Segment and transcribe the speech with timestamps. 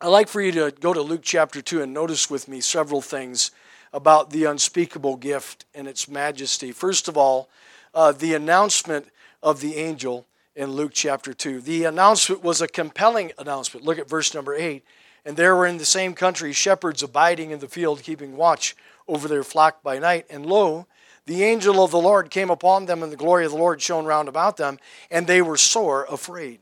[0.00, 3.02] I'd like for you to go to Luke chapter 2 and notice with me several
[3.02, 3.50] things
[3.92, 6.70] about the unspeakable gift and its majesty.
[6.70, 7.48] First of all,
[7.92, 9.08] uh, the announcement
[9.42, 10.24] of the angel
[10.54, 11.60] in Luke chapter 2.
[11.62, 13.84] The announcement was a compelling announcement.
[13.84, 14.84] Look at verse number 8.
[15.24, 18.76] And there were in the same country shepherds abiding in the field, keeping watch
[19.08, 20.26] over their flock by night.
[20.30, 20.86] And lo,
[21.26, 24.06] the angel of the Lord came upon them, and the glory of the Lord shone
[24.06, 24.78] round about them,
[25.10, 26.60] and they were sore afraid.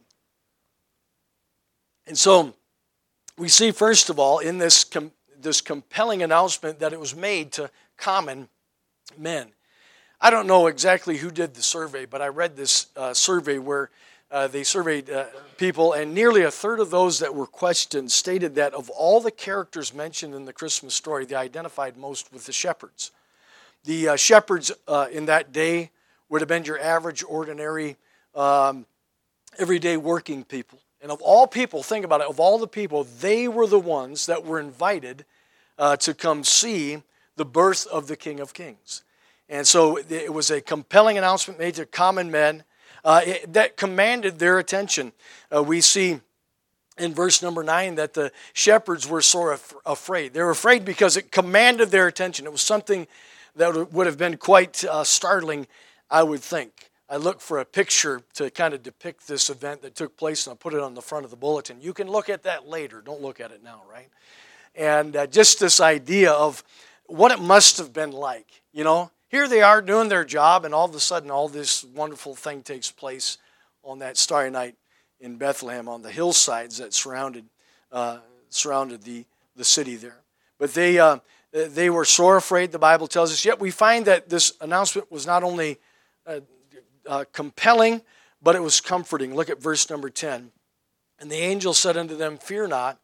[2.06, 2.54] And so
[3.38, 7.52] we see, first of all, in this, com- this compelling announcement that it was made
[7.52, 8.48] to common
[9.18, 9.48] men.
[10.20, 13.90] I don't know exactly who did the survey, but I read this uh, survey where
[14.30, 15.26] uh, they surveyed uh,
[15.56, 19.30] people, and nearly a third of those that were questioned stated that of all the
[19.30, 23.12] characters mentioned in the Christmas story, they identified most with the shepherds.
[23.84, 25.90] The uh, shepherds uh, in that day
[26.28, 27.96] would have been your average, ordinary,
[28.34, 28.86] um,
[29.58, 30.80] everyday working people.
[31.06, 34.26] And of all people, think about it, of all the people, they were the ones
[34.26, 35.24] that were invited
[35.78, 37.00] uh, to come see
[37.36, 39.04] the birth of the King of Kings.
[39.48, 42.64] And so it was a compelling announcement made to common men
[43.04, 45.12] uh, it, that commanded their attention.
[45.54, 46.18] Uh, we see
[46.98, 50.34] in verse number nine that the shepherds were sore af- afraid.
[50.34, 52.46] They were afraid because it commanded their attention.
[52.46, 53.06] It was something
[53.54, 55.68] that would have been quite uh, startling,
[56.10, 56.85] I would think.
[57.08, 60.54] I look for a picture to kind of depict this event that took place, and
[60.54, 61.80] I put it on the front of the bulletin.
[61.80, 63.00] You can look at that later.
[63.00, 64.08] Don't look at it now, right?
[64.74, 66.64] And uh, just this idea of
[67.06, 68.62] what it must have been like.
[68.72, 71.84] You know, here they are doing their job, and all of a sudden, all this
[71.84, 73.38] wonderful thing takes place
[73.84, 74.74] on that starry night
[75.20, 77.44] in Bethlehem on the hillsides that surrounded
[77.92, 78.18] uh,
[78.50, 80.18] surrounded the the city there.
[80.58, 81.18] But they uh,
[81.52, 82.72] they were sore afraid.
[82.72, 83.44] The Bible tells us.
[83.44, 85.78] Yet we find that this announcement was not only
[86.26, 86.40] uh,
[87.08, 88.02] uh, compelling,
[88.42, 89.34] but it was comforting.
[89.34, 90.50] Look at verse number 10.
[91.18, 93.00] And the angel said unto them, Fear not,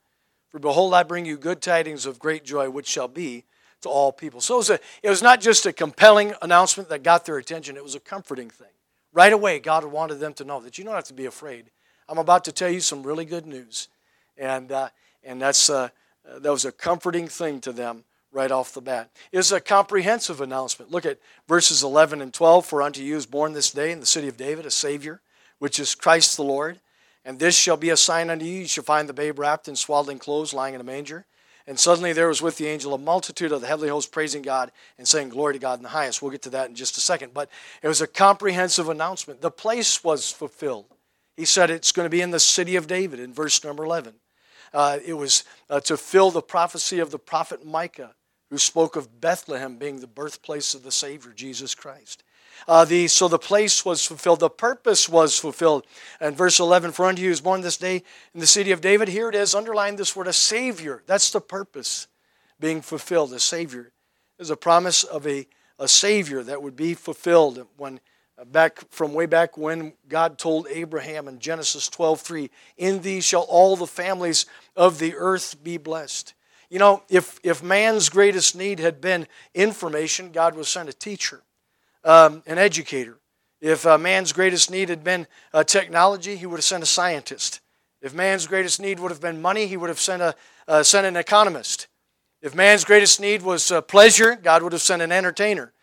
[0.48, 3.45] for behold, I bring you good tidings of great joy, which shall be
[3.80, 4.41] to all people.
[4.41, 7.77] So it was, a, it was not just a compelling announcement that got their attention,
[7.77, 8.68] it was a comforting thing.
[9.13, 11.70] Right away, God wanted them to know that you don't have to be afraid.
[12.08, 13.89] I'm about to tell you some really good news.
[14.36, 14.89] And, uh,
[15.24, 15.89] and that's, uh,
[16.24, 19.11] that was a comforting thing to them right off the bat.
[19.31, 20.91] It's a comprehensive announcement.
[20.91, 22.67] Look at verses 11 and 12.
[22.67, 25.20] For unto you is born this day in the city of David a Savior,
[25.59, 26.81] which is Christ the Lord.
[27.25, 28.61] And this shall be a sign unto you.
[28.61, 31.27] You shall find the babe wrapped in swaddling clothes, lying in a manger.
[31.67, 34.73] And suddenly there was with the angel a multitude of the heavenly host praising God
[34.99, 36.20] and saying, Glory to God in the highest.
[36.20, 37.33] We'll get to that in just a second.
[37.35, 37.49] But
[37.83, 39.41] it was a comprehensive announcement.
[39.41, 40.87] The place was fulfilled.
[41.37, 44.14] He said it's going to be in the city of David in verse number 11.
[44.75, 48.14] Uh, it was uh, to fill the prophecy of the prophet Micah
[48.52, 52.23] who spoke of Bethlehem being the birthplace of the Savior, Jesus Christ.
[52.68, 55.86] Uh, the, so the place was fulfilled, the purpose was fulfilled.
[56.20, 58.02] And verse 11, For unto you is born this day
[58.35, 59.08] in the city of David.
[59.08, 61.02] Here it is, underline this word, a Savior.
[61.07, 62.08] That's the purpose
[62.61, 63.90] being fulfilled, a Savior.
[64.36, 65.46] There's a promise of a,
[65.79, 68.01] a Savior that would be fulfilled when
[68.48, 73.77] back from way back when God told Abraham in Genesis 12:3, "In thee shall all
[73.77, 74.45] the families
[74.77, 76.34] of the earth be blessed."
[76.72, 81.42] You know, if, if man's greatest need had been information, God would send a teacher,
[82.02, 83.18] um, an educator.
[83.60, 87.60] If uh, man's greatest need had been uh, technology, he would have sent a scientist.
[88.00, 90.34] If man's greatest need would have been money, he would have sent, a,
[90.66, 91.88] uh, sent an economist.
[92.40, 95.74] If man's greatest need was uh, pleasure, God would have sent an entertainer.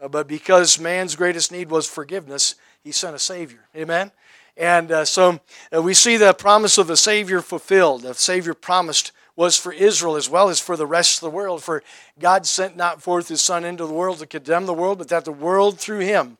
[0.00, 3.66] Uh, but because man's greatest need was forgiveness, he sent a Savior.
[3.74, 4.12] Amen?
[4.56, 5.40] And uh, so
[5.72, 8.04] we see the promise of a Savior fulfilled.
[8.04, 11.62] A Savior promised was for Israel as well as for the rest of the world.
[11.62, 11.84] For
[12.18, 15.24] God sent not forth his Son into the world to condemn the world, but that
[15.24, 16.38] the world through him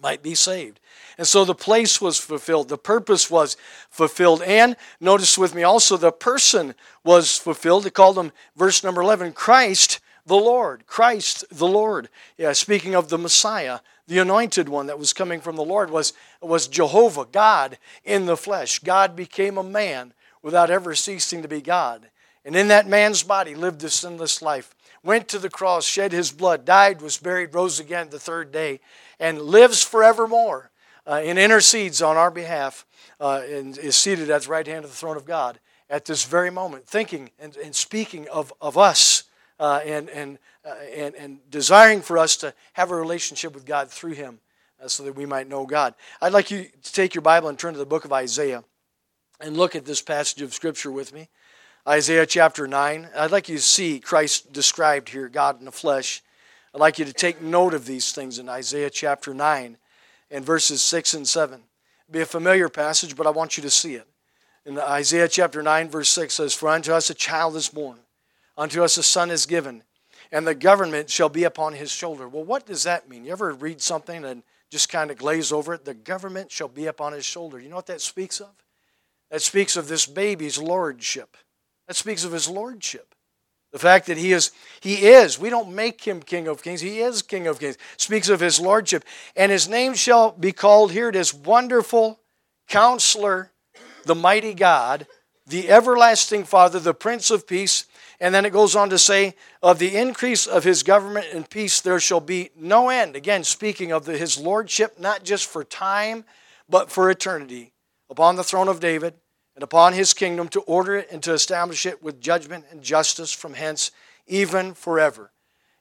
[0.00, 0.78] might be saved.
[1.18, 3.56] And so the place was fulfilled, the purpose was
[3.90, 4.42] fulfilled.
[4.42, 7.82] And notice with me also, the person was fulfilled.
[7.82, 10.86] They called him, verse number 11, Christ the Lord.
[10.86, 12.08] Christ the Lord.
[12.38, 16.12] Yeah, speaking of the Messiah, the anointed one that was coming from the Lord was,
[16.40, 18.78] was Jehovah, God in the flesh.
[18.78, 22.06] God became a man without ever ceasing to be God
[22.50, 24.74] and in that man's body lived a sinless life,
[25.04, 28.80] went to the cross, shed his blood, died, was buried, rose again the third day,
[29.20, 30.72] and lives forevermore
[31.06, 32.84] uh, and intercedes on our behalf
[33.20, 36.24] uh, and is seated at the right hand of the throne of God at this
[36.24, 39.22] very moment, thinking and, and speaking of, of us
[39.60, 43.90] uh, and, and, uh, and, and desiring for us to have a relationship with God
[43.90, 44.40] through him
[44.82, 45.94] uh, so that we might know God.
[46.20, 48.64] I'd like you to take your Bible and turn to the book of Isaiah
[49.40, 51.28] and look at this passage of Scripture with me.
[51.88, 53.08] Isaiah chapter 9.
[53.16, 56.22] I'd like you to see Christ described here, God in the flesh.
[56.74, 59.78] I'd like you to take note of these things in Isaiah chapter 9
[60.30, 61.54] and verses 6 and 7.
[61.54, 64.06] It'll be a familiar passage, but I want you to see it.
[64.66, 67.98] In Isaiah chapter 9, verse 6 says, For unto us a child is born,
[68.58, 69.82] unto us a son is given,
[70.30, 72.28] and the government shall be upon his shoulder.
[72.28, 73.24] Well, what does that mean?
[73.24, 75.86] You ever read something and just kind of glaze over it?
[75.86, 77.58] The government shall be upon his shoulder.
[77.58, 78.52] You know what that speaks of?
[79.30, 81.38] That speaks of this baby's lordship.
[81.90, 83.16] That speaks of his lordship.
[83.72, 87.00] The fact that he is, he is, we don't make him King of Kings, he
[87.00, 87.78] is King of Kings.
[87.96, 89.04] Speaks of his lordship.
[89.34, 92.20] And his name shall be called, here it is, Wonderful
[92.68, 93.50] Counselor,
[94.04, 95.08] the Mighty God,
[95.48, 97.86] the Everlasting Father, the Prince of Peace.
[98.20, 101.80] And then it goes on to say, Of the increase of his government and peace
[101.80, 103.16] there shall be no end.
[103.16, 106.24] Again, speaking of the, his lordship, not just for time,
[106.68, 107.72] but for eternity,
[108.08, 109.14] upon the throne of David
[109.60, 113.30] and upon his kingdom to order it and to establish it with judgment and justice
[113.30, 113.90] from hence
[114.26, 115.30] even forever.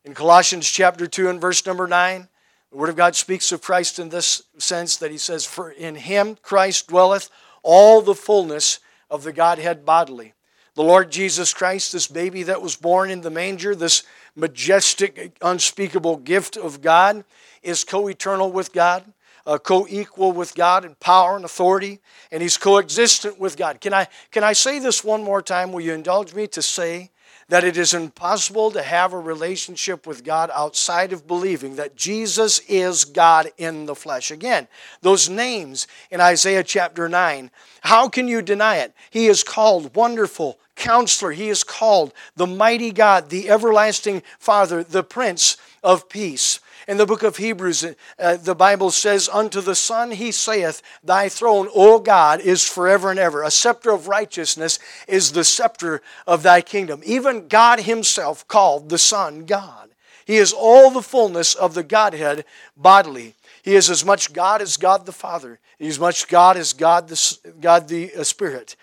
[0.03, 2.27] In Colossians chapter 2 and verse number 9,
[2.71, 5.95] the Word of God speaks of Christ in this sense that he says, For in
[5.95, 7.29] him Christ dwelleth
[7.63, 8.79] all the fullness
[9.09, 10.33] of the Godhead bodily.
[10.73, 14.03] The Lord Jesus Christ, this baby that was born in the manger, this
[14.35, 17.23] majestic, unspeakable gift of God,
[17.63, 19.05] is co eternal with God
[19.49, 21.99] uh, co-equal with God in power and authority,
[22.31, 23.81] and he's coexistent with God.
[23.81, 25.71] Can I, can I say this one more time?
[25.71, 27.09] Will you indulge me to say
[27.47, 32.59] that it is impossible to have a relationship with God outside of believing that Jesus
[32.67, 34.29] is God in the flesh.
[34.29, 34.67] Again,
[35.01, 37.49] those names in Isaiah chapter 9,
[37.81, 38.93] how can you deny it?
[39.09, 41.31] He is called Wonderful Counselor.
[41.31, 46.59] He is called the Mighty God, the Everlasting Father, the Prince of Peace.
[46.89, 47.85] In the book of Hebrews,
[48.17, 53.11] uh, the Bible says, Unto the Son he saith, Thy throne, O God, is forever
[53.11, 53.43] and ever.
[53.43, 57.01] A scepter of righteousness is the scepter of thy kingdom.
[57.05, 59.91] Even God himself called the Son God.
[60.25, 62.43] He is all the fullness of the Godhead
[62.75, 63.35] bodily.
[63.61, 65.59] He is as much God as God the Father.
[65.77, 68.75] He is much God as God the, God the uh, Spirit.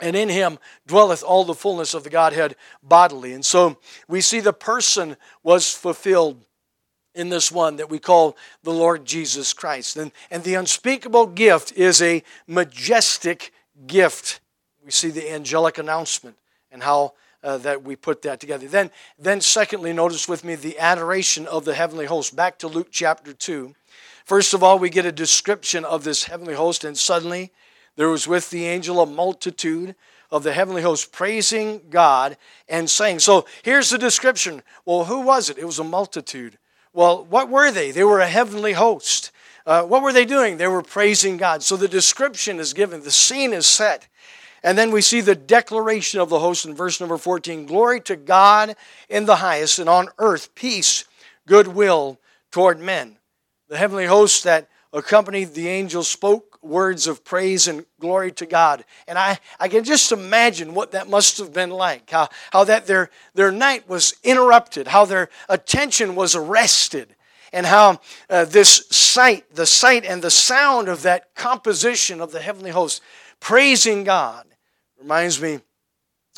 [0.00, 3.34] And in him dwelleth all the fullness of the Godhead bodily.
[3.34, 3.78] And so
[4.08, 6.44] we see the person was fulfilled
[7.14, 9.96] in this one that we call the Lord Jesus Christ.
[9.96, 13.52] And, and the unspeakable gift is a majestic
[13.86, 14.40] gift.
[14.84, 16.36] We see the angelic announcement
[16.70, 18.68] and how uh, that we put that together.
[18.68, 22.36] Then, then, secondly, notice with me the adoration of the heavenly host.
[22.36, 23.74] Back to Luke chapter 2.
[24.24, 27.50] First of all, we get a description of this heavenly host, and suddenly
[27.96, 29.94] there was with the angel a multitude
[30.30, 32.36] of the heavenly host praising God
[32.68, 34.62] and saying, So here's the description.
[34.84, 35.58] Well, who was it?
[35.58, 36.58] It was a multitude
[36.92, 37.90] well, what were they?
[37.90, 39.30] They were a heavenly host.
[39.64, 40.56] Uh, what were they doing?
[40.56, 41.62] They were praising God.
[41.62, 44.08] So the description is given, the scene is set.
[44.62, 48.16] And then we see the declaration of the host in verse number 14 Glory to
[48.16, 48.76] God
[49.08, 51.04] in the highest, and on earth peace,
[51.46, 52.18] goodwill
[52.50, 53.16] toward men.
[53.68, 58.84] The heavenly host that accompanied the angels spoke words of praise and glory to God.
[59.08, 62.10] And I, I can just imagine what that must have been like.
[62.10, 67.14] How, how that their, their night was interrupted, how their attention was arrested,
[67.52, 72.40] and how uh, this sight, the sight and the sound of that composition of the
[72.40, 73.02] heavenly host
[73.40, 74.46] praising God
[74.98, 75.60] reminds me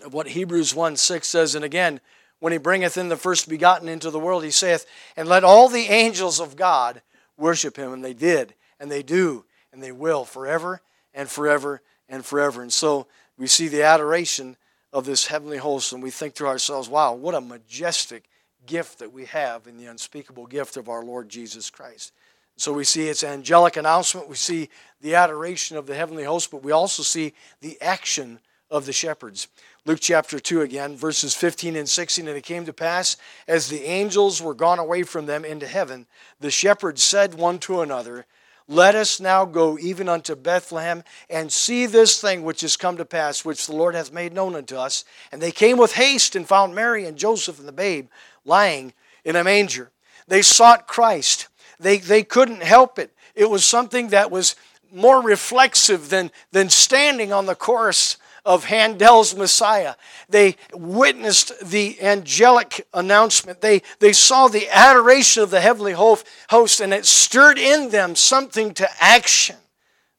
[0.04, 1.54] of what Hebrews 1 6 says.
[1.54, 2.00] And again,
[2.38, 4.86] when he bringeth in the first begotten into the world, he saith,
[5.16, 7.02] And let all the angels of God
[7.36, 7.92] worship him.
[7.92, 10.80] And they did, and they do, and they will forever
[11.14, 12.62] and forever and forever.
[12.62, 13.06] And so
[13.38, 14.56] we see the adoration
[14.92, 18.24] of this heavenly host, and we think to ourselves, wow, what a majestic
[18.66, 22.12] gift that we have in the unspeakable gift of our Lord Jesus Christ.
[22.56, 24.68] So we see its angelic announcement, we see
[25.00, 28.38] the adoration of the heavenly host, but we also see the action
[28.70, 29.48] of the shepherds.
[29.84, 32.26] Luke chapter 2 again, verses 15 and 16.
[32.26, 36.06] And it came to pass, as the angels were gone away from them into heaven,
[36.40, 38.26] the shepherds said one to another,
[38.68, 43.04] Let us now go even unto Bethlehem and see this thing which is come to
[43.04, 45.04] pass, which the Lord hath made known unto us.
[45.30, 48.08] And they came with haste and found Mary and Joseph and the babe
[48.44, 48.92] lying
[49.24, 49.90] in a manger.
[50.28, 51.48] They sought Christ.
[51.80, 53.12] They, they couldn't help it.
[53.34, 54.56] It was something that was
[54.92, 59.94] more reflexive than, than standing on the chorus of Handel's Messiah.
[60.28, 63.60] They witnessed the angelic announcement.
[63.60, 68.74] They, they saw the adoration of the heavenly host, and it stirred in them something
[68.74, 69.56] to action,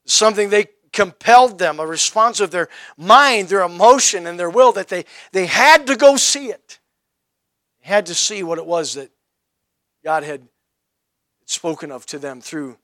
[0.06, 4.88] something they compelled them, a response of their mind, their emotion, and their will that
[4.88, 6.78] they, they had to go see it.
[7.82, 9.10] They had to see what it was that
[10.02, 10.48] God had
[11.44, 12.78] spoken of to them through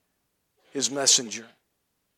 [0.73, 1.47] his messenger.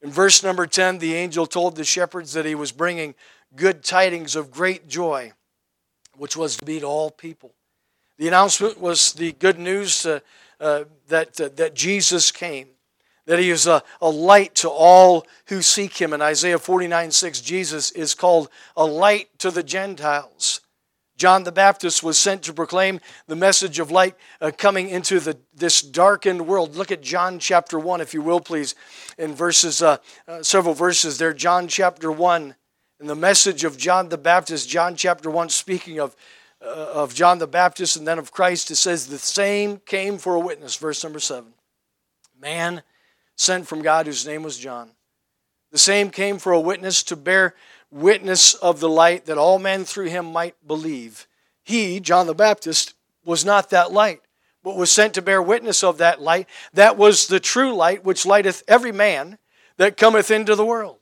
[0.02, 3.14] In verse number 10, the angel told the shepherds that he was bringing
[3.54, 5.32] good tidings of great joy,
[6.16, 7.54] which was to be to all people.
[8.18, 10.20] The announcement was the good news uh,
[10.60, 12.68] uh, that, uh, that Jesus came,
[13.26, 16.12] that he is a, a light to all who seek him.
[16.12, 20.60] In Isaiah 49 6, Jesus is called a light to the Gentiles.
[21.16, 25.38] John the Baptist was sent to proclaim the message of light uh, coming into the,
[25.54, 26.74] this darkened world.
[26.74, 28.74] Look at John chapter 1, if you will, please,
[29.18, 31.32] in verses, uh, uh, several verses there.
[31.32, 32.54] John chapter 1,
[33.00, 36.16] and the message of John the Baptist, John chapter 1, speaking of,
[36.60, 40.34] uh, of John the Baptist and then of Christ, it says, The same came for
[40.34, 41.52] a witness, verse number 7.
[42.40, 42.82] Man
[43.36, 44.90] sent from God whose name was John.
[45.72, 47.54] The same came for a witness to bear
[47.90, 51.26] witness of the light that all men through him might believe.
[51.64, 54.20] He, John the Baptist, was not that light,
[54.62, 56.48] but was sent to bear witness of that light.
[56.72, 59.38] That was the true light which lighteth every man
[59.76, 60.98] that cometh into the world.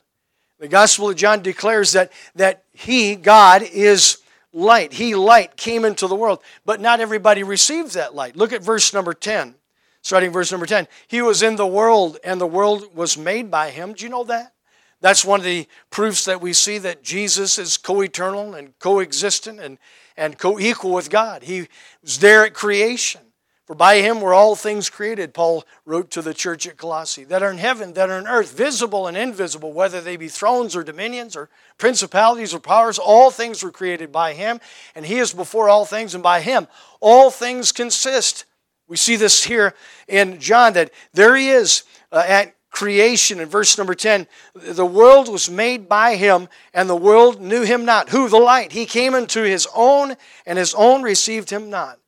[0.59, 4.19] The Gospel of John declares that, that He, God, is
[4.53, 4.93] light.
[4.93, 8.37] He, light, came into the world, but not everybody receives that light.
[8.37, 9.55] Look at verse number 10,
[10.03, 10.87] starting verse number 10.
[11.09, 13.95] He was in the world, and the world was made by Him.
[13.95, 14.53] Do you know that?
[15.01, 19.59] That's one of the proofs that we see that Jesus is co eternal and coexistent
[19.59, 19.79] and,
[20.17, 21.43] and co equal with God.
[21.43, 21.69] He
[22.03, 23.23] was there at creation.
[23.71, 27.41] For by him were all things created, Paul wrote to the church at Colossae, that
[27.41, 30.83] are in heaven, that are in earth, visible and invisible, whether they be thrones or
[30.83, 34.59] dominions or principalities or powers, all things were created by him,
[34.97, 36.67] and he is before all things, and by him
[36.99, 38.45] all things consist.
[38.89, 39.75] We see this here
[40.09, 45.29] in John that there he is uh, at creation in verse number 10 the world
[45.29, 49.15] was made by him and the world knew him not who the light he came
[49.15, 50.15] into his own
[50.47, 51.99] and his own received him not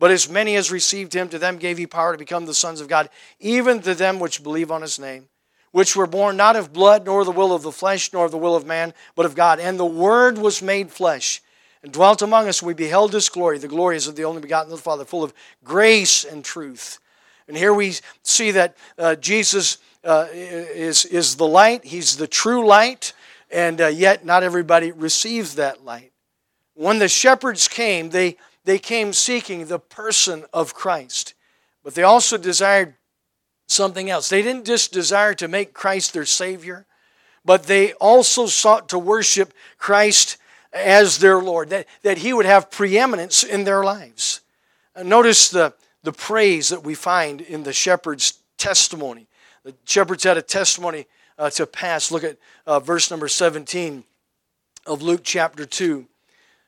[0.00, 2.80] but as many as received him, to them gave he power to become the sons
[2.80, 5.28] of God, even to them which believe on his name,
[5.72, 8.38] which were born not of blood, nor the will of the flesh, nor of the
[8.38, 9.60] will of man, but of God.
[9.60, 11.42] And the Word was made flesh
[11.82, 13.58] and dwelt among us, we beheld his glory.
[13.58, 15.34] The glory is of the only begotten of the Father, full of
[15.64, 16.98] grace and truth.
[17.46, 22.66] And here we see that uh, Jesus uh, is, is the light, he's the true
[22.66, 23.12] light,
[23.50, 26.12] and uh, yet not everybody receives that light.
[26.74, 31.34] When the shepherds came, they they came seeking the person of Christ.
[31.82, 32.94] But they also desired
[33.66, 34.28] something else.
[34.28, 36.86] They didn't just desire to make Christ their Savior,
[37.44, 40.36] but they also sought to worship Christ
[40.72, 44.40] as their Lord, that, that He would have preeminence in their lives.
[44.94, 49.26] And notice the, the praise that we find in the shepherd's testimony.
[49.64, 51.06] The shepherds had a testimony
[51.38, 52.10] uh, to pass.
[52.10, 54.04] Look at uh, verse number 17
[54.86, 56.06] of Luke chapter 2.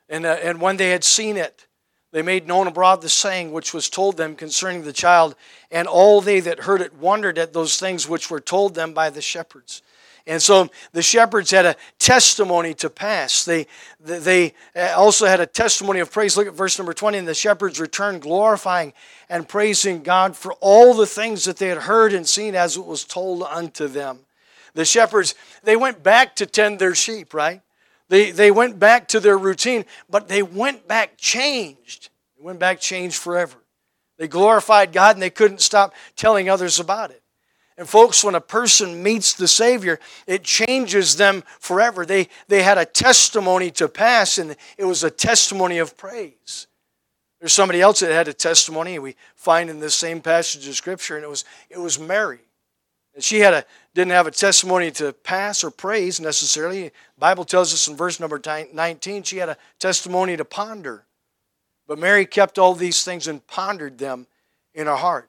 [0.09, 1.67] And, uh, and when they had seen it,
[2.13, 5.35] they made known abroad the saying which was told them concerning the child,
[5.71, 9.09] and all they that heard it wondered at those things which were told them by
[9.09, 9.81] the shepherds.
[10.27, 13.45] And so the shepherds had a testimony to pass.
[13.45, 13.67] They,
[14.01, 16.37] they uh, also had a testimony of praise.
[16.37, 17.19] Look at verse number 20.
[17.19, 18.93] And the shepherds returned, glorifying
[19.29, 22.85] and praising God for all the things that they had heard and seen as it
[22.85, 24.21] was told unto them.
[24.75, 27.61] The shepherds, they went back to tend their sheep, right?
[28.09, 32.11] They, they went back to their routine, but they went back changed.
[32.37, 33.57] They went back changed forever.
[34.19, 37.22] They glorified God and they couldn't stop telling others about it.
[37.79, 42.05] And folks, when a person meets the Savior, it changes them forever.
[42.05, 46.67] They, they had a testimony to pass, and it was a testimony of praise.
[47.41, 51.17] There's somebody else that had a testimony we find in this same passage of Scripture,
[51.17, 52.39] and it was, it was Mary.
[53.15, 53.65] And she had a,
[53.95, 56.85] didn't have a testimony to pass or praise necessarily.
[56.85, 58.41] The Bible tells us in verse number
[58.73, 61.05] 19 she had a testimony to ponder.
[61.87, 64.27] But Mary kept all these things and pondered them
[64.73, 65.29] in her heart.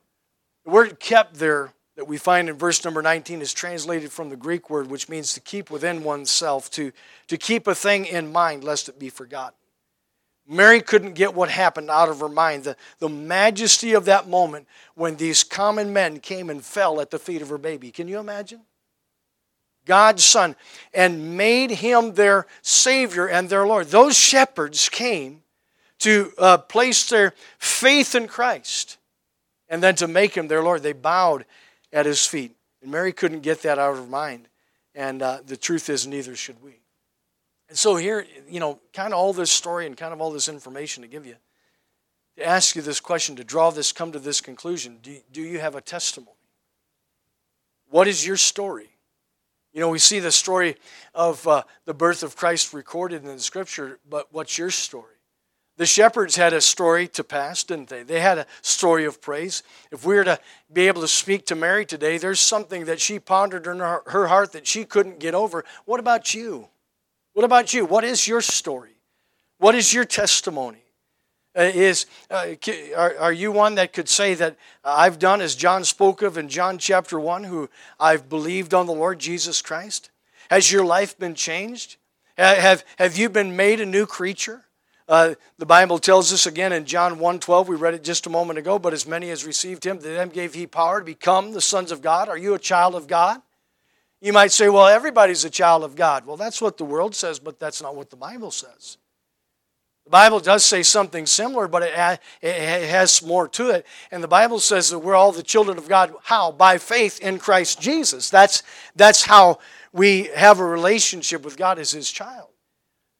[0.66, 4.36] The word kept there that we find in verse number 19 is translated from the
[4.36, 6.92] Greek word, which means to keep within oneself, to,
[7.28, 9.56] to keep a thing in mind lest it be forgotten.
[10.48, 12.66] Mary couldn't get what happened out of her mind.
[12.66, 17.20] The, the majesty of that moment when these common men came and fell at the
[17.20, 17.92] feet of her baby.
[17.92, 18.62] Can you imagine?
[19.86, 20.56] God's Son,
[20.94, 23.88] and made him their Savior and their Lord.
[23.88, 25.44] Those shepherds came
[26.00, 28.98] to uh, place their faith in Christ
[29.70, 30.84] and then to make him their Lord.
[30.84, 31.46] They bowed
[31.94, 32.54] at his feet.
[32.82, 34.50] And Mary couldn't get that out of her mind.
[34.96, 36.82] And uh, the truth is, neither should we.
[37.70, 40.50] And so, here, you know, kind of all this story and kind of all this
[40.50, 41.36] information to give you,
[42.38, 45.60] to ask you this question, to draw this, come to this conclusion do, do you
[45.60, 46.36] have a testimony?
[47.90, 48.90] What is your story?
[49.72, 50.76] You know, we see the story
[51.16, 55.13] of uh, the birth of Christ recorded in the scripture, but what's your story?
[55.78, 58.04] The shepherds had a story to pass, didn't they?
[58.04, 59.64] They had a story of praise.
[59.92, 60.40] If we were to
[60.72, 64.52] be able to speak to Mary today, there's something that she pondered in her, heart
[64.52, 65.66] that she couldn't get over.
[65.86, 66.68] What about you?
[67.34, 67.86] What about you?
[67.86, 68.98] What is your story?
[69.58, 70.84] What is your testimony?
[71.56, 72.48] Uh, is uh,
[72.96, 76.50] are, are you one that could say that I've done as John spoke of in
[76.50, 80.10] John chapter 1 who I've believed on the Lord Jesus Christ?
[80.50, 81.98] Has your life been changed?
[82.38, 84.66] Have, have you been made a new creature?
[85.08, 88.58] Uh, the Bible tells us again in John 1.12, we read it just a moment
[88.58, 91.62] ago, but as many as received him, to them gave he power to become the
[91.62, 92.30] sons of God.
[92.30, 93.42] Are you a child of God?
[94.22, 96.26] You might say, well, everybody's a child of God.
[96.26, 98.98] Well, that's what the world says, but that's not what the Bible says.
[100.06, 103.86] The Bible does say something similar, but it, it has more to it.
[104.12, 106.14] And the Bible says that we're all the children of God.
[106.24, 106.52] How?
[106.52, 108.30] By faith in Christ Jesus.
[108.30, 108.64] That's,
[108.96, 109.60] that's how
[109.92, 112.53] we have a relationship with God as His child.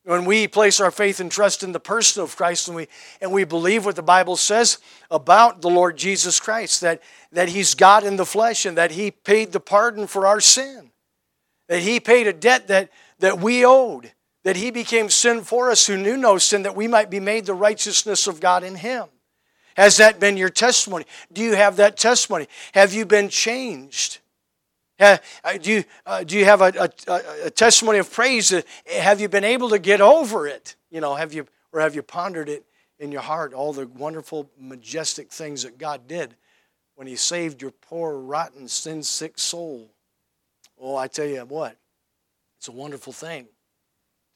[0.06, 2.88] When we place our faith and trust in the person of Christ and we,
[3.22, 4.80] and we believe what the Bible says
[5.10, 9.12] about the Lord Jesus Christ, that, that He's God in the flesh and that He
[9.12, 10.92] paid the pardon for our sin,
[11.70, 14.12] that He paid a debt that, that we owed
[14.44, 17.46] that he became sin for us who knew no sin, that we might be made
[17.46, 19.08] the righteousness of God in him.
[19.76, 21.06] Has that been your testimony?
[21.32, 22.48] Do you have that testimony?
[22.74, 24.20] Have you been changed?
[25.04, 25.18] Uh,
[25.62, 28.54] do, you, uh, do you have a, a, a, testimony of praise?
[28.88, 30.76] Have you been able to get over it?
[30.90, 32.66] You know, have you, or have you pondered it
[33.00, 36.36] in your heart, all the wonderful, majestic things that God did
[36.96, 39.92] when He saved your poor, rotten, sin sick soul?
[40.80, 41.76] Oh, I tell you what,
[42.58, 43.48] it's a wonderful thing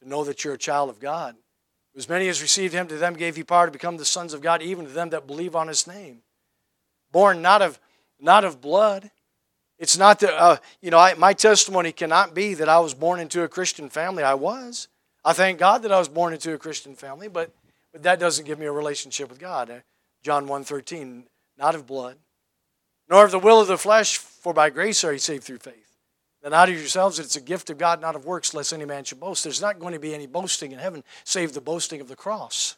[0.02, 1.34] to know that you're a child of God.
[1.96, 4.40] As many as received him, to them gave he power to become the sons of
[4.40, 6.22] God, even to them that believe on his name.
[7.10, 7.80] Born not of,
[8.20, 9.10] not of blood.
[9.78, 13.20] It's not that, uh, you know, I, my testimony cannot be that I was born
[13.20, 14.22] into a Christian family.
[14.22, 14.88] I was.
[15.24, 17.52] I thank God that I was born into a Christian family, but,
[17.92, 19.70] but that doesn't give me a relationship with God.
[19.70, 19.78] Uh,
[20.22, 21.24] John 1.13,
[21.56, 22.16] not of blood,
[23.08, 25.88] nor of the will of the flesh, for by grace are you saved through faith
[26.42, 29.04] that out of yourselves it's a gift of God, not of works, lest any man
[29.04, 29.44] should boast.
[29.44, 32.76] There's not going to be any boasting in heaven save the boasting of the cross.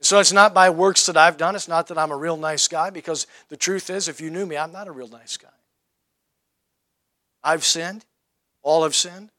[0.00, 1.56] So it's not by works that I've done.
[1.56, 4.46] It's not that I'm a real nice guy, because the truth is, if you knew
[4.46, 5.48] me, I'm not a real nice guy.
[7.42, 8.04] I've sinned.
[8.62, 9.30] All have sinned.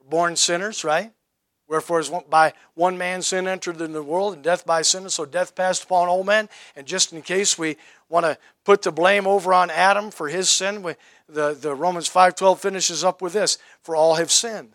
[0.00, 1.12] We're born sinners, right?
[1.66, 5.12] Wherefore, as by one man sin entered in the world, and death by sin, and
[5.12, 6.48] so death passed upon all men.
[6.76, 7.76] And just in case we
[8.08, 10.94] want to put the blame over on Adam for his sin, we,
[11.28, 14.74] the, the Romans 5.12 finishes up with this, for all have sinned.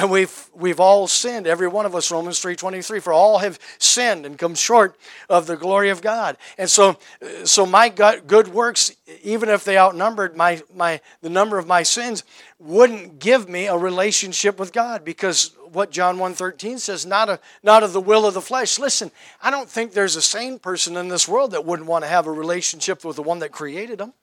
[0.00, 4.24] And we've, we've all sinned, every one of us, Romans 3.23, for all have sinned
[4.24, 4.96] and come short
[5.28, 6.38] of the glory of God.
[6.56, 6.96] And so,
[7.44, 12.24] so my good works, even if they outnumbered my, my, the number of my sins,
[12.58, 17.82] wouldn't give me a relationship with God because what John 1.13 says, not, a, not
[17.82, 18.78] of the will of the flesh.
[18.78, 19.10] Listen,
[19.42, 22.26] I don't think there's a sane person in this world that wouldn't want to have
[22.26, 24.14] a relationship with the one that created them.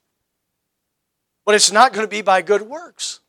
[1.46, 3.20] But it's not going to be by good works.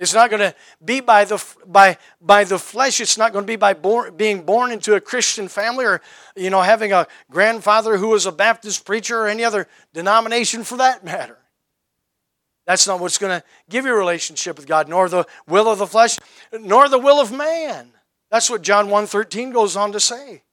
[0.00, 3.02] It's not going to be by the, by, by the flesh.
[3.02, 6.00] It's not going to be by being born into a Christian family or
[6.34, 10.78] you know, having a grandfather who was a Baptist preacher or any other denomination for
[10.78, 11.36] that matter.
[12.66, 15.78] That's not what's going to give you a relationship with God, nor the will of
[15.78, 16.18] the flesh,
[16.58, 17.92] nor the will of man.
[18.30, 20.44] That's what John 1.13 goes on to say.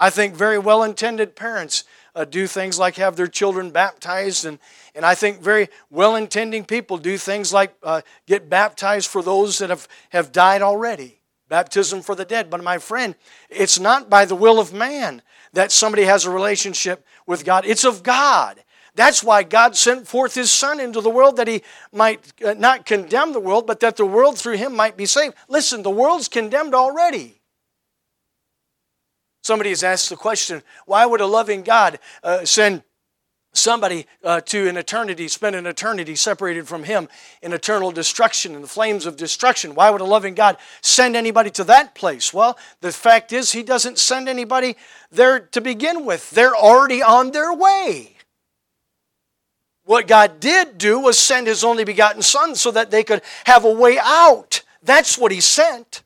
[0.00, 1.84] I think very well-intended parents
[2.14, 4.58] uh, do things like have their children baptized, and,
[4.94, 9.70] and I think very well-intending people do things like uh, get baptized for those that
[9.70, 11.20] have, have died already.
[11.48, 12.48] Baptism for the dead.
[12.50, 13.14] But my friend,
[13.50, 15.22] it's not by the will of man
[15.52, 17.64] that somebody has a relationship with God.
[17.66, 18.62] It's of God.
[18.94, 22.86] That's why God sent forth His Son into the world that He might uh, not
[22.86, 25.34] condemn the world, but that the world through Him might be saved.
[25.48, 27.40] Listen, the world's condemned already.
[29.44, 32.82] Somebody has asked the question why would a loving God uh, send
[33.52, 37.08] somebody uh, to an eternity, spend an eternity separated from Him
[37.42, 39.74] in eternal destruction, in the flames of destruction.
[39.74, 42.32] Why would a loving God send anybody to that place?
[42.32, 44.76] Well, the fact is, He doesn't send anybody
[45.12, 48.16] there to begin with, they're already on their way.
[49.84, 53.66] What God did do was send His only begotten Son so that they could have
[53.66, 54.62] a way out.
[54.82, 56.02] That's what He sent.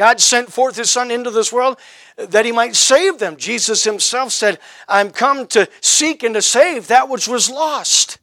[0.00, 1.78] God sent forth His Son into this world
[2.16, 3.36] that He might save them.
[3.36, 4.58] Jesus Himself said,
[4.88, 8.18] I'm come to seek and to save that which was lost.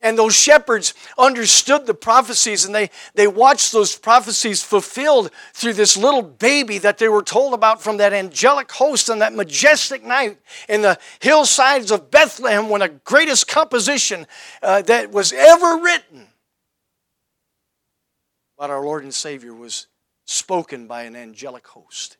[0.00, 5.96] And those shepherds understood the prophecies and they, they watched those prophecies fulfilled through this
[5.96, 10.38] little baby that they were told about from that angelic host on that majestic night
[10.68, 14.24] in the hillsides of Bethlehem when the greatest composition
[14.62, 16.28] uh, that was ever written
[18.56, 19.88] about our Lord and Savior was
[20.28, 22.18] spoken by an angelic host.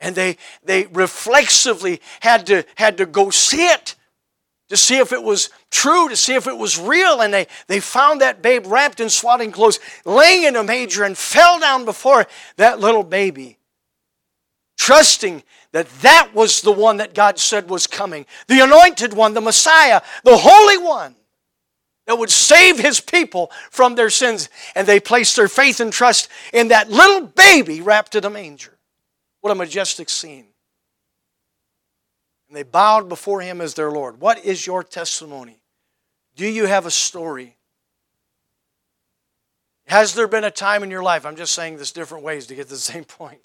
[0.00, 3.96] And they, they reflexively had to, had to go see it
[4.68, 7.20] to see if it was true, to see if it was real.
[7.20, 11.18] And they, they found that babe wrapped in swaddling clothes, laying in a manger, and
[11.18, 13.58] fell down before that little baby,
[14.78, 19.40] trusting that that was the one that God said was coming the anointed one, the
[19.40, 21.16] Messiah, the Holy One
[22.06, 24.48] that would save his people from their sins.
[24.74, 28.76] And they placed their faith and trust in that little baby wrapped in a manger.
[29.40, 30.46] What a majestic scene
[32.52, 34.20] and they bowed before him as their Lord.
[34.20, 35.62] What is your testimony?
[36.36, 37.56] Do you have a story?
[39.86, 42.54] Has there been a time in your life, I'm just saying this different ways to
[42.54, 43.40] get to the same point.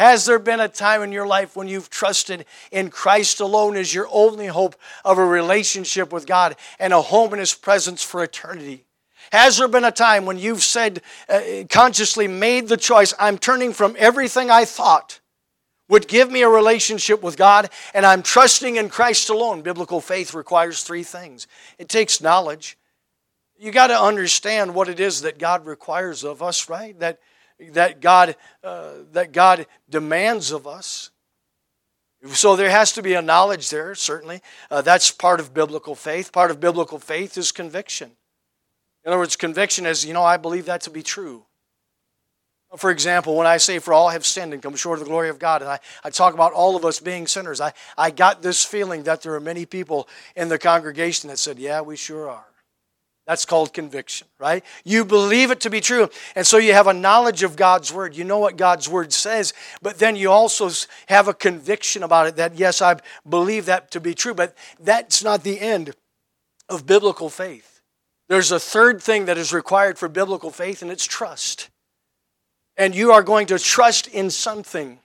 [0.00, 3.92] Has there been a time in your life when you've trusted in Christ alone as
[3.92, 8.24] your only hope of a relationship with God and a home in His presence for
[8.24, 8.86] eternity?
[9.30, 13.74] Has there been a time when you've said, uh, consciously made the choice, I'm turning
[13.74, 15.20] from everything I thought
[15.90, 19.60] would give me a relationship with God, and I'm trusting in Christ alone.
[19.60, 21.46] Biblical faith requires three things
[21.78, 22.78] it takes knowledge.
[23.58, 26.98] You got to understand what it is that God requires of us, right?
[27.00, 27.18] That,
[27.72, 31.10] that, God, uh, that God demands of us.
[32.32, 34.42] So there has to be a knowledge there, certainly.
[34.70, 36.32] Uh, that's part of biblical faith.
[36.32, 38.10] Part of biblical faith is conviction.
[39.04, 41.44] In other words, conviction is, you know, I believe that to be true.
[42.76, 45.28] For example, when I say, For all have sinned and come short of the glory
[45.28, 48.42] of God, and I, I talk about all of us being sinners, I, I got
[48.42, 52.28] this feeling that there are many people in the congregation that said, Yeah, we sure
[52.28, 52.49] are.
[53.30, 54.64] That's called conviction, right?
[54.82, 56.10] You believe it to be true.
[56.34, 58.16] And so you have a knowledge of God's word.
[58.16, 60.68] You know what God's word says, but then you also
[61.06, 62.96] have a conviction about it that, yes, I
[63.28, 64.34] believe that to be true.
[64.34, 65.94] But that's not the end
[66.68, 67.80] of biblical faith.
[68.28, 71.70] There's a third thing that is required for biblical faith, and it's trust
[72.80, 74.98] and you are going to trust in something.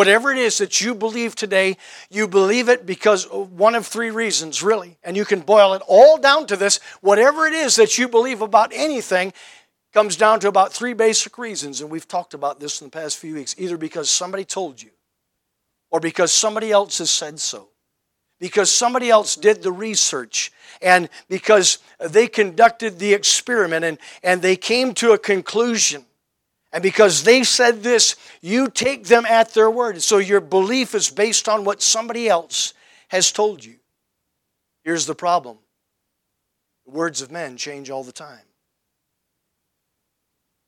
[0.00, 1.76] Whatever it is that you believe today,
[2.08, 4.96] you believe it because one of three reasons, really.
[5.04, 6.80] And you can boil it all down to this.
[7.02, 9.34] Whatever it is that you believe about anything
[9.92, 11.82] comes down to about three basic reasons.
[11.82, 13.54] And we've talked about this in the past few weeks.
[13.58, 14.88] Either because somebody told you,
[15.90, 17.68] or because somebody else has said so,
[18.38, 24.56] because somebody else did the research, and because they conducted the experiment and, and they
[24.56, 26.06] came to a conclusion.
[26.72, 30.02] And because they said this, you take them at their word.
[30.02, 32.74] So your belief is based on what somebody else
[33.08, 33.76] has told you.
[34.84, 35.58] Here's the problem
[36.86, 38.38] the words of men change all the time.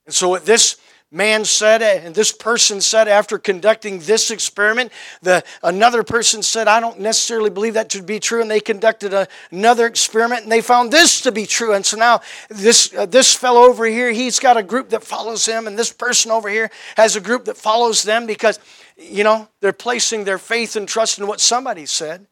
[0.06, 0.76] And so, what this
[1.12, 4.90] man said and this person said after conducting this experiment.
[5.20, 9.12] The another person said i don't necessarily believe that to be true and they conducted
[9.12, 11.74] a, another experiment and they found this to be true.
[11.74, 15.44] And so now this uh, this fellow over here he's got a group that follows
[15.44, 18.58] him and this person over here has a group that follows them because
[18.96, 22.26] you know they're placing their faith and trust in what somebody said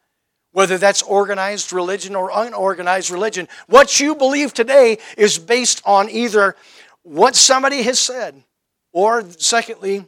[0.53, 3.47] whether that's organized religion or unorganized religion.
[3.67, 6.57] What you believe today is based on either
[7.03, 8.43] what somebody has said
[8.91, 10.05] or, secondly,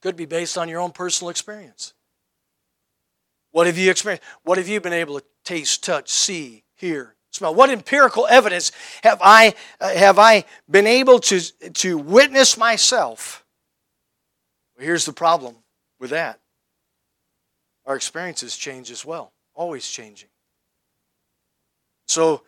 [0.00, 1.94] could be based on your own personal experience.
[3.52, 4.24] What have you experienced?
[4.42, 7.54] What have you been able to taste, touch, see, hear, smell?
[7.54, 8.72] What empirical evidence
[9.04, 13.44] have I, uh, have I been able to, to witness myself?
[14.76, 15.56] Well, here's the problem
[16.00, 16.40] with that
[17.84, 20.28] our experiences change as well, always changing.
[22.06, 22.42] So,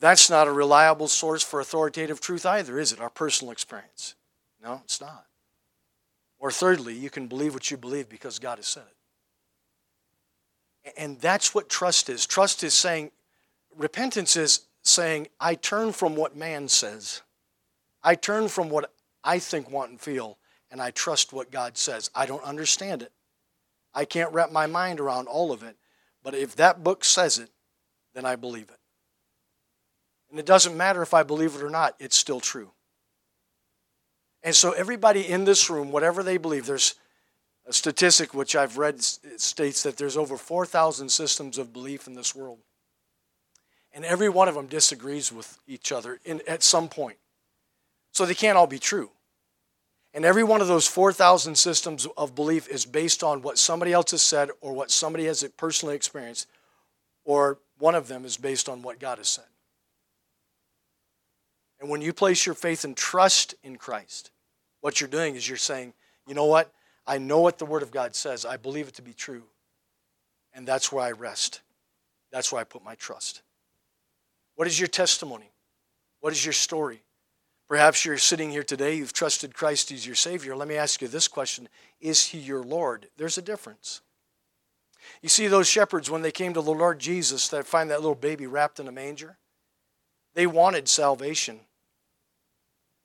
[0.00, 3.00] that's not a reliable source for authoritative truth either, is it?
[3.00, 4.16] Our personal experience.
[4.64, 5.26] No, it's not.
[6.38, 8.84] Or thirdly, you can believe what you believe because God has said
[10.84, 10.94] it.
[10.96, 12.26] And that's what trust is.
[12.26, 13.10] Trust is saying,
[13.76, 17.22] repentance is saying, I turn from what man says.
[18.02, 20.38] I turn from what I think, want, and feel,
[20.70, 22.10] and I trust what God says.
[22.14, 23.12] I don't understand it.
[23.94, 25.76] I can't wrap my mind around all of it.
[26.22, 27.50] But if that book says it,
[28.14, 28.78] then I believe it.
[30.30, 32.73] And it doesn't matter if I believe it or not, it's still true.
[34.44, 36.94] And so, everybody in this room, whatever they believe, there's
[37.66, 42.34] a statistic which I've read states that there's over 4,000 systems of belief in this
[42.34, 42.58] world.
[43.94, 47.16] And every one of them disagrees with each other in, at some point.
[48.12, 49.10] So they can't all be true.
[50.12, 54.10] And every one of those 4,000 systems of belief is based on what somebody else
[54.10, 56.48] has said or what somebody has personally experienced,
[57.24, 59.44] or one of them is based on what God has said.
[61.80, 64.30] And when you place your faith and trust in Christ,
[64.84, 65.94] what you're doing is you're saying,
[66.26, 66.70] you know what?
[67.06, 68.44] I know what the Word of God says.
[68.44, 69.44] I believe it to be true.
[70.52, 71.62] And that's where I rest.
[72.30, 73.40] That's where I put my trust.
[74.56, 75.50] What is your testimony?
[76.20, 77.02] What is your story?
[77.66, 80.54] Perhaps you're sitting here today, you've trusted Christ as your Savior.
[80.54, 81.66] Let me ask you this question
[81.98, 83.06] Is He your Lord?
[83.16, 84.02] There's a difference.
[85.22, 88.14] You see, those shepherds, when they came to the Lord Jesus, that find that little
[88.14, 89.38] baby wrapped in a manger,
[90.34, 91.60] they wanted salvation.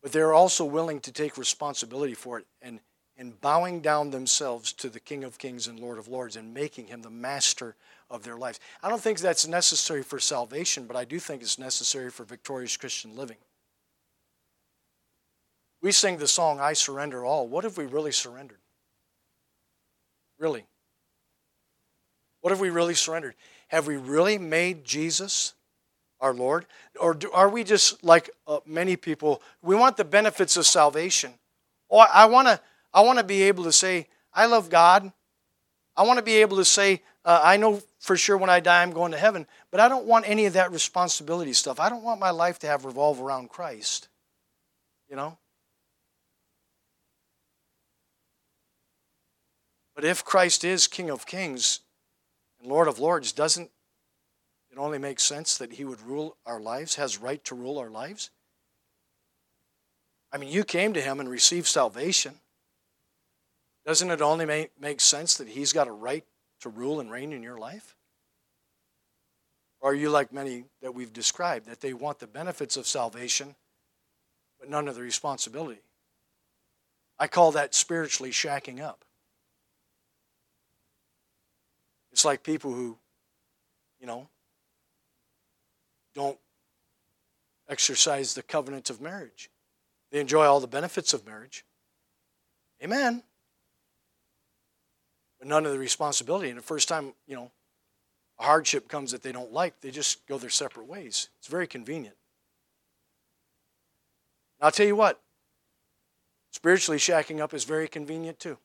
[0.01, 2.79] But they're also willing to take responsibility for it and,
[3.17, 6.87] and bowing down themselves to the King of Kings and Lord of Lords and making
[6.87, 7.75] him the master
[8.09, 8.59] of their lives.
[8.81, 12.77] I don't think that's necessary for salvation, but I do think it's necessary for victorious
[12.77, 13.37] Christian living.
[15.81, 17.47] We sing the song, I Surrender All.
[17.47, 18.59] What have we really surrendered?
[20.37, 20.65] Really?
[22.41, 23.35] What have we really surrendered?
[23.67, 25.53] Have we really made Jesus
[26.21, 26.65] our Lord?
[26.99, 29.41] Or do, are we just like uh, many people?
[29.61, 31.33] We want the benefits of salvation.
[31.89, 32.59] Oh, I want to
[32.93, 35.11] I want to be able to say, I love God.
[35.95, 38.81] I want to be able to say, uh, I know for sure when I die
[38.81, 41.79] I'm going to heaven, but I don't want any of that responsibility stuff.
[41.79, 44.07] I don't want my life to have revolve around Christ.
[45.09, 45.37] You know?
[49.95, 51.81] But if Christ is King of Kings
[52.61, 53.69] and Lord of Lords, doesn't
[54.79, 57.89] it only make sense that he would rule our lives, has right to rule our
[57.89, 58.31] lives?
[60.31, 62.35] I mean, you came to him and received salvation.
[63.85, 66.23] Doesn't it only make, make sense that he's got a right
[66.61, 67.95] to rule and reign in your life?
[69.81, 73.55] Or are you like many that we've described, that they want the benefits of salvation,
[74.59, 75.81] but none of the responsibility?
[77.17, 79.03] I call that spiritually shacking up.
[82.11, 82.97] It's like people who,
[83.99, 84.27] you know,
[86.13, 86.37] don't
[87.67, 89.49] exercise the covenant of marriage.
[90.11, 91.65] They enjoy all the benefits of marriage.
[92.83, 93.23] Amen.
[95.37, 96.49] But none of the responsibility.
[96.49, 97.51] And the first time, you know,
[98.39, 101.29] a hardship comes that they don't like, they just go their separate ways.
[101.39, 102.15] It's very convenient.
[104.61, 105.21] I'll tell you what,
[106.51, 108.57] spiritually shacking up is very convenient too.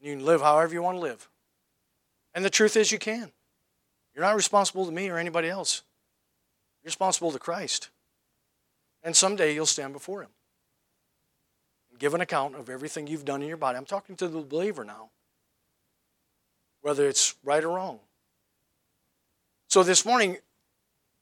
[0.00, 1.28] You can live however you want to live.
[2.34, 3.30] And the truth is, you can.
[4.14, 5.82] You're not responsible to me or anybody else.
[6.82, 7.90] You're responsible to Christ.
[9.02, 10.30] And someday you'll stand before Him
[11.90, 13.76] and give an account of everything you've done in your body.
[13.76, 15.10] I'm talking to the believer now,
[16.80, 18.00] whether it's right or wrong.
[19.68, 20.38] So this morning,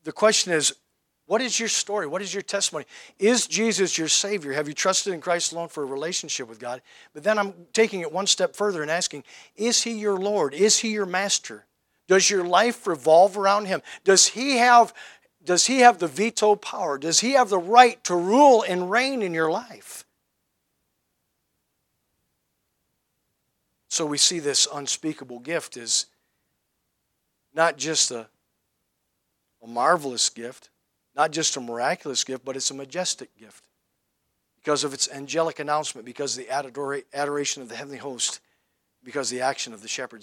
[0.05, 0.75] the question is
[1.27, 2.07] what is your story?
[2.07, 2.85] What is your testimony?
[3.19, 4.53] Is Jesus your Savior?
[4.53, 6.83] Have you trusted in Christ alone for a relationship with God?
[7.15, 9.25] But then I'm taking it one step further and asking
[9.57, 10.53] Is He your Lord?
[10.53, 11.65] Is He your Master?
[12.09, 13.83] Does your life revolve around Him?
[14.05, 14.93] Does He have,
[15.45, 16.99] does he have the veto power?
[16.99, 20.05] Does He have the right to rule and reign in your life?
[23.89, 26.07] So we see this unspeakable gift is
[27.55, 28.29] not just a,
[29.63, 30.71] a marvelous gift
[31.15, 33.65] not just a miraculous gift, but it's a majestic gift
[34.57, 38.41] because of its angelic announcement, because of the adoration of the heavenly host,
[39.05, 40.21] because of the action of the shepherds.